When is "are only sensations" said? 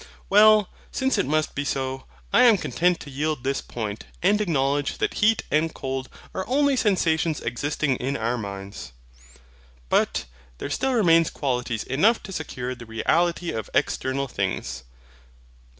6.33-7.39